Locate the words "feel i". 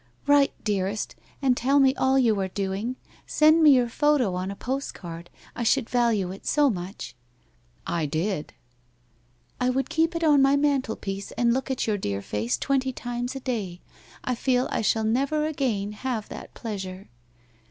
14.33-14.81